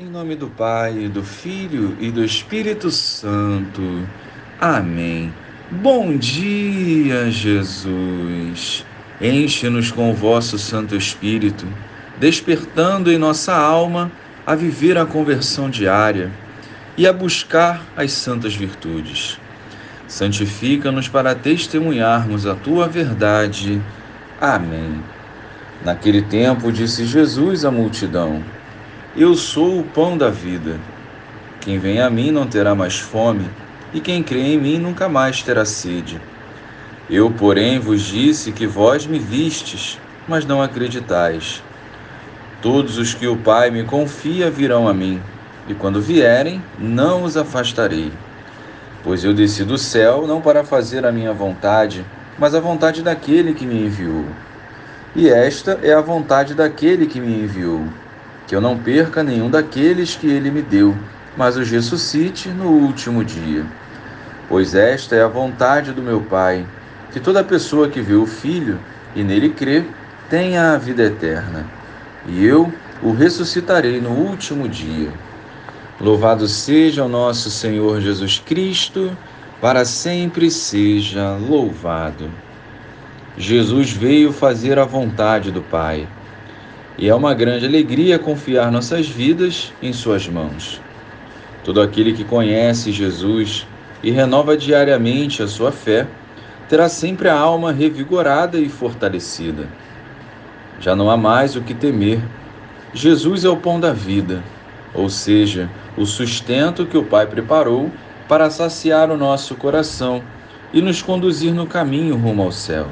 [0.00, 4.06] Em nome do Pai, do Filho e do Espírito Santo.
[4.60, 5.34] Amém.
[5.72, 8.86] Bom dia, Jesus.
[9.20, 11.66] Enche-nos com o vosso Santo Espírito,
[12.16, 14.08] despertando em nossa alma
[14.46, 16.30] a viver a conversão diária
[16.96, 19.36] e a buscar as santas virtudes.
[20.06, 23.82] Santifica-nos para testemunharmos a tua verdade.
[24.40, 25.02] Amém.
[25.84, 28.44] Naquele tempo disse Jesus à multidão:
[29.16, 30.78] eu sou o pão da vida.
[31.60, 33.48] Quem vem a mim não terá mais fome,
[33.92, 36.20] e quem crê em mim nunca mais terá sede.
[37.08, 39.98] Eu, porém, vos disse que vós me vistes,
[40.28, 41.62] mas não acreditais.
[42.60, 45.20] Todos os que o Pai me confia virão a mim,
[45.66, 48.12] e quando vierem, não os afastarei.
[49.02, 52.04] Pois eu desci do céu não para fazer a minha vontade,
[52.38, 54.26] mas a vontade daquele que me enviou.
[55.16, 57.84] E esta é a vontade daquele que me enviou
[58.48, 60.96] que eu não perca nenhum daqueles que ele me deu,
[61.36, 63.64] mas os ressuscite no último dia.
[64.48, 66.66] Pois esta é a vontade do meu Pai,
[67.12, 68.78] que toda pessoa que vê o Filho
[69.14, 69.84] e nele crê
[70.30, 71.66] tenha a vida eterna,
[72.26, 75.10] e eu o ressuscitarei no último dia.
[76.00, 79.14] Louvado seja o nosso Senhor Jesus Cristo,
[79.60, 82.30] para sempre seja louvado.
[83.36, 86.08] Jesus veio fazer a vontade do Pai
[86.98, 90.80] e é uma grande alegria confiar nossas vidas em Suas mãos.
[91.62, 93.66] Todo aquele que conhece Jesus
[94.02, 96.08] e renova diariamente a sua fé
[96.68, 99.68] terá sempre a alma revigorada e fortalecida.
[100.80, 102.20] Já não há mais o que temer.
[102.92, 104.42] Jesus é o pão da vida,
[104.92, 107.90] ou seja, o sustento que o Pai preparou
[108.26, 110.22] para saciar o nosso coração
[110.72, 112.86] e nos conduzir no caminho rumo ao céu.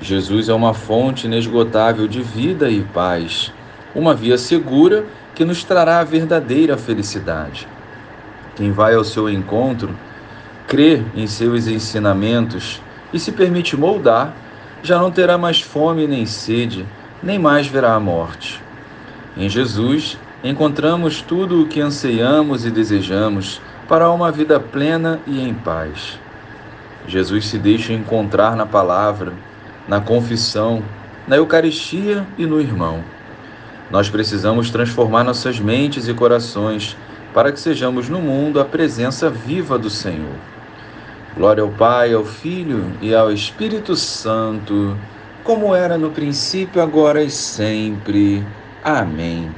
[0.00, 3.52] Jesus é uma fonte inesgotável de vida e paz,
[3.94, 7.66] uma via segura que nos trará a verdadeira felicidade.
[8.54, 9.94] Quem vai ao seu encontro,
[10.66, 14.34] crê em seus ensinamentos e se permite moldar,
[14.82, 16.86] já não terá mais fome nem sede,
[17.22, 18.62] nem mais verá a morte.
[19.34, 25.54] Em Jesus, encontramos tudo o que anseiamos e desejamos para uma vida plena e em
[25.54, 26.18] paz.
[27.08, 29.32] Jesus se deixa encontrar na palavra
[29.88, 30.82] na confissão,
[31.26, 33.02] na Eucaristia e no irmão.
[33.90, 36.96] Nós precisamos transformar nossas mentes e corações
[37.32, 40.34] para que sejamos no mundo a presença viva do Senhor.
[41.36, 44.96] Glória ao Pai, ao Filho e ao Espírito Santo,
[45.44, 48.44] como era no princípio, agora e sempre.
[48.82, 49.50] Amém.